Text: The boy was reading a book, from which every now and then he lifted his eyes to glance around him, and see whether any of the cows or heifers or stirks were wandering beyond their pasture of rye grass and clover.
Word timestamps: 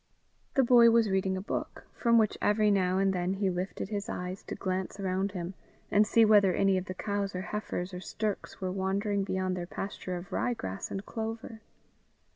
The 0.55 0.63
boy 0.63 0.89
was 0.89 1.11
reading 1.11 1.37
a 1.37 1.41
book, 1.45 1.83
from 1.93 2.17
which 2.17 2.35
every 2.41 2.71
now 2.71 2.97
and 2.97 3.13
then 3.13 3.33
he 3.35 3.51
lifted 3.51 3.89
his 3.89 4.09
eyes 4.09 4.41
to 4.45 4.55
glance 4.55 4.99
around 4.99 5.33
him, 5.33 5.53
and 5.91 6.07
see 6.07 6.25
whether 6.25 6.55
any 6.55 6.75
of 6.75 6.85
the 6.85 6.95
cows 6.95 7.35
or 7.35 7.41
heifers 7.41 7.93
or 7.93 7.99
stirks 7.99 8.59
were 8.59 8.71
wandering 8.71 9.23
beyond 9.23 9.55
their 9.55 9.67
pasture 9.67 10.17
of 10.17 10.31
rye 10.31 10.55
grass 10.55 10.89
and 10.89 11.05
clover. 11.05 11.61